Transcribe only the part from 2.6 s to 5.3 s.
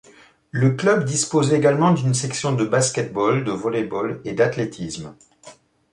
basket-ball, de volley-ball et d'athlétisme.